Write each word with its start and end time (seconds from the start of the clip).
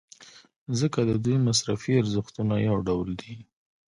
ځکه 0.79 0.99
د 1.09 1.11
دوی 1.23 1.37
مصرفي 1.47 1.91
ارزښتونه 2.01 2.55
یو 2.67 2.77
ډول 2.87 3.09
دي. 3.21 3.35